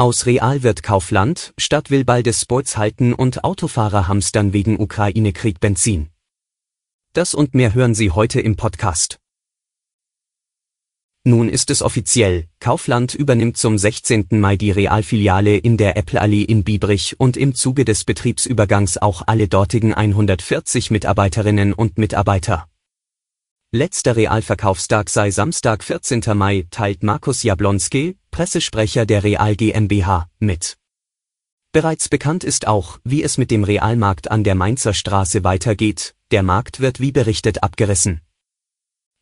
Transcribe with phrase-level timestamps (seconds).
[0.00, 5.58] Aus Real wird Kaufland, Stadt will bald des Sports halten und Autofahrer hamstern wegen Ukraine-Krieg
[5.58, 6.10] Benzin.
[7.14, 9.18] Das und mehr hören Sie heute im Podcast.
[11.24, 14.28] Nun ist es offiziell, Kaufland übernimmt zum 16.
[14.30, 19.48] Mai die Realfiliale in der Apple-Allee in Biebrich und im Zuge des Betriebsübergangs auch alle
[19.48, 22.68] dortigen 140 Mitarbeiterinnen und Mitarbeiter.
[23.72, 26.22] Letzter Realverkaufstag sei Samstag 14.
[26.34, 30.76] Mai, teilt Markus Jablonski, Pressesprecher der Real GmbH, mit.
[31.72, 36.42] Bereits bekannt ist auch, wie es mit dem Realmarkt an der Mainzer Straße weitergeht, der
[36.42, 38.22] Markt wird wie berichtet abgerissen.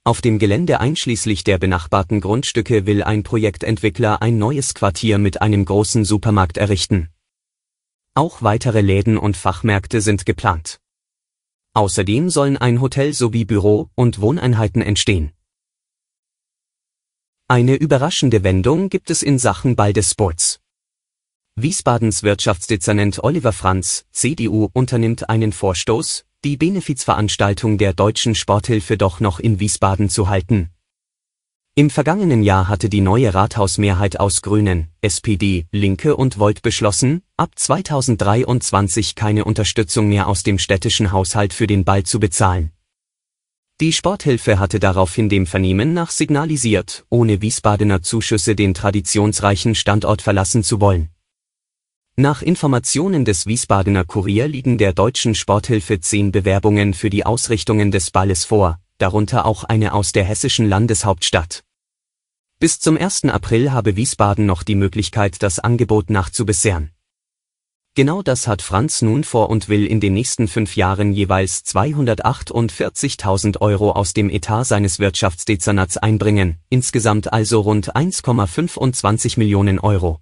[0.04, 5.64] Auf dem Gelände einschließlich der benachbarten Grundstücke will ein Projektentwickler ein neues Quartier mit einem
[5.64, 7.10] großen Supermarkt errichten.
[8.14, 10.80] Auch weitere Läden und Fachmärkte sind geplant.
[11.74, 15.32] Außerdem sollen ein Hotel sowie Büro- und Wohneinheiten entstehen.
[17.48, 20.58] Eine überraschende Wendung gibt es in Sachen Sports.
[21.54, 29.38] Wiesbadens Wirtschaftsdezernent Oliver Franz, CDU, unternimmt einen Vorstoß, die Benefizveranstaltung der Deutschen Sporthilfe doch noch
[29.38, 30.70] in Wiesbaden zu halten.
[31.76, 37.50] Im vergangenen Jahr hatte die neue Rathausmehrheit aus Grünen, SPD, Linke und Volt beschlossen, ab
[37.54, 42.72] 2023 keine Unterstützung mehr aus dem städtischen Haushalt für den Ball zu bezahlen.
[43.78, 50.62] Die Sporthilfe hatte daraufhin dem Vernehmen nach signalisiert, ohne Wiesbadener Zuschüsse den traditionsreichen Standort verlassen
[50.62, 51.10] zu wollen.
[52.16, 58.10] Nach Informationen des Wiesbadener Kurier liegen der deutschen Sporthilfe zehn Bewerbungen für die Ausrichtungen des
[58.10, 61.62] Balles vor, darunter auch eine aus der hessischen Landeshauptstadt.
[62.58, 63.24] Bis zum 1.
[63.24, 66.92] April habe Wiesbaden noch die Möglichkeit, das Angebot nachzubessern.
[67.96, 73.62] Genau das hat Franz nun vor und will in den nächsten fünf Jahren jeweils 248.000
[73.62, 80.20] Euro aus dem Etat seines Wirtschaftsdezernats einbringen, insgesamt also rund 1,25 Millionen Euro.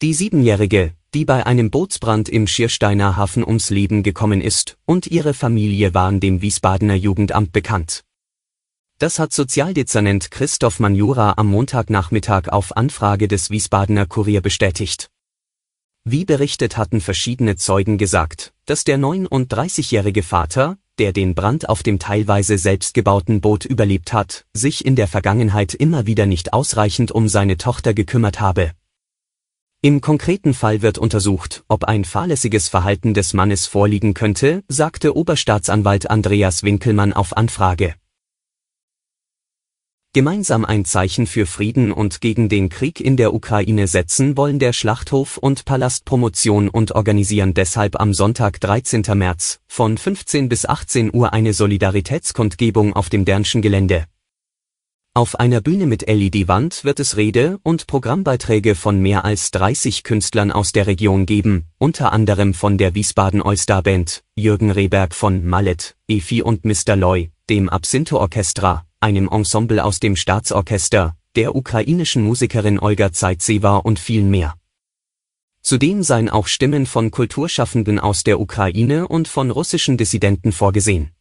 [0.00, 5.34] Die Siebenjährige, die bei einem Bootsbrand im Schiersteiner Hafen ums Leben gekommen ist, und ihre
[5.34, 8.04] Familie waren dem Wiesbadener Jugendamt bekannt.
[8.98, 15.09] Das hat Sozialdezernent Christoph Manjura am Montagnachmittag auf Anfrage des Wiesbadener Kurier bestätigt.
[16.04, 21.98] Wie berichtet hatten verschiedene Zeugen gesagt, dass der 39-jährige Vater, der den Brand auf dem
[21.98, 27.58] teilweise selbstgebauten Boot überlebt hat, sich in der Vergangenheit immer wieder nicht ausreichend um seine
[27.58, 28.72] Tochter gekümmert habe.
[29.82, 36.08] Im konkreten Fall wird untersucht, ob ein fahrlässiges Verhalten des Mannes vorliegen könnte, sagte Oberstaatsanwalt
[36.08, 37.94] Andreas Winkelmann auf Anfrage.
[40.12, 44.72] Gemeinsam ein Zeichen für Frieden und gegen den Krieg in der Ukraine setzen wollen der
[44.72, 49.04] Schlachthof und Palast Promotion und organisieren deshalb am Sonntag 13.
[49.14, 54.06] März von 15 bis 18 Uhr eine Solidaritätskundgebung auf dem Dernschen Gelände.
[55.14, 60.50] Auf einer Bühne mit LED-Wand wird es Rede- und Programmbeiträge von mehr als 30 Künstlern
[60.50, 65.94] aus der Region geben, unter anderem von der Wiesbaden All-Star Band, Jürgen Rehberg von Mallet,
[66.08, 66.96] Efi und Mr.
[66.96, 73.98] Loy, dem Absinto Orchestra, einem Ensemble aus dem Staatsorchester, der ukrainischen Musikerin Olga Zaitseva und
[73.98, 74.54] vielen mehr.
[75.62, 81.12] Zudem seien auch Stimmen von Kulturschaffenden aus der Ukraine und von russischen Dissidenten vorgesehen.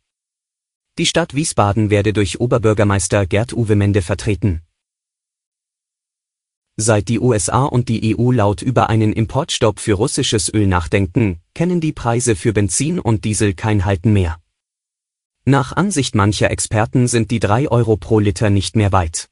[0.97, 4.61] Die Stadt Wiesbaden werde durch Oberbürgermeister Gerd-Uwe Mende vertreten.
[6.75, 11.81] Seit die USA und die EU laut über einen Importstopp für russisches Öl nachdenken, kennen
[11.81, 14.39] die Preise für Benzin und Diesel kein Halten mehr.
[15.49, 19.29] Nach Ansicht mancher Experten sind die 3 Euro pro Liter nicht mehr weit.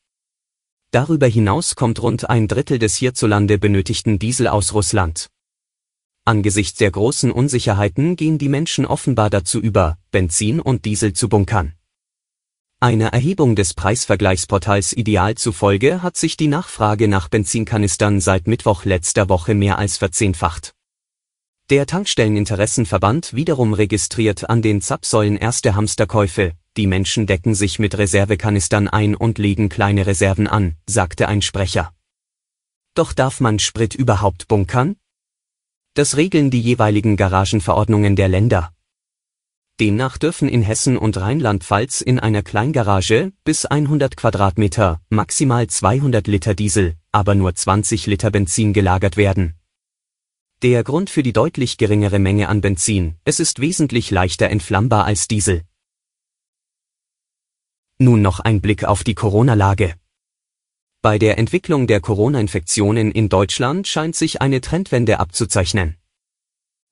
[0.89, 5.27] Darüber hinaus kommt rund ein Drittel des hierzulande benötigten Diesel aus Russland.
[6.25, 11.73] Angesichts der großen Unsicherheiten gehen die Menschen offenbar dazu über, Benzin und Diesel zu bunkern.
[12.79, 19.29] Einer Erhebung des Preisvergleichsportals Ideal zufolge hat sich die Nachfrage nach Benzinkanistern seit Mittwoch letzter
[19.29, 20.73] Woche mehr als verzehnfacht.
[21.69, 28.87] Der Tankstelleninteressenverband wiederum registriert an den Zapfsäulen erste Hamsterkäufe, die Menschen decken sich mit Reservekanistern
[28.87, 31.91] ein und legen kleine Reserven an, sagte ein Sprecher.
[32.93, 34.95] Doch darf man Sprit überhaupt bunkern?
[35.93, 38.71] Das regeln die jeweiligen Garagenverordnungen der Länder.
[39.81, 46.55] Demnach dürfen in Hessen und Rheinland-Pfalz in einer Kleingarage bis 100 Quadratmeter maximal 200 Liter
[46.55, 49.55] Diesel, aber nur 20 Liter Benzin gelagert werden.
[50.63, 55.27] Der Grund für die deutlich geringere Menge an Benzin, es ist wesentlich leichter entflammbar als
[55.27, 55.61] Diesel.
[57.99, 59.93] Nun noch ein Blick auf die Corona-Lage.
[61.03, 65.97] Bei der Entwicklung der Corona-Infektionen in Deutschland scheint sich eine Trendwende abzuzeichnen.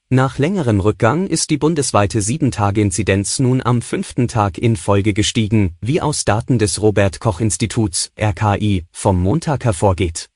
[0.10, 6.02] Nach längerem Rückgang ist die bundesweite 7-Tage-Inzidenz nun am fünften Tag in Folge gestiegen, wie
[6.02, 10.30] aus Daten des Robert Koch Instituts RKI vom Montag hervorgeht.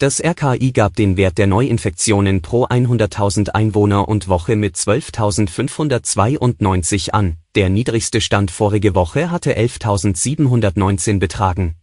[0.00, 7.36] Das RKI gab den Wert der Neuinfektionen pro 100.000 Einwohner und Woche mit 12.592 an,
[7.54, 11.74] der niedrigste Stand vorige Woche hatte 11.719 betragen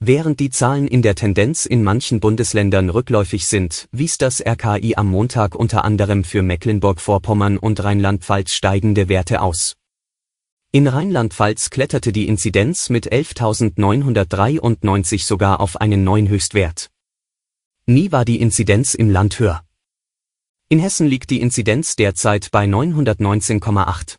[0.00, 5.06] Während die Zahlen in der Tendenz in manchen Bundesländern rückläufig sind, wies das RKI am
[5.06, 9.74] Montag unter anderem für Mecklenburg-Vorpommern und Rheinland-Pfalz steigende Werte aus.
[10.72, 16.88] In Rheinland-Pfalz kletterte die Inzidenz mit 11.993 sogar auf einen neuen Höchstwert.
[17.92, 19.66] Nie war die Inzidenz im Land höher.
[20.70, 24.16] In Hessen liegt die Inzidenz derzeit bei 919,8.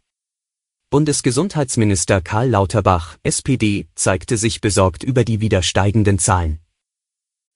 [0.92, 6.60] Bundesgesundheitsminister Karl Lauterbach, SPD, zeigte sich besorgt über die wieder steigenden Zahlen.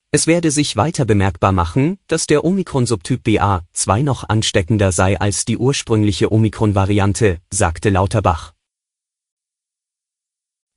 [0.10, 5.60] Es werde sich weiter bemerkbar machen, dass der Omikron-Subtyp BA2 noch ansteckender sei als die
[5.60, 8.57] ursprüngliche Omikron-Variante, sagte Lauterbach.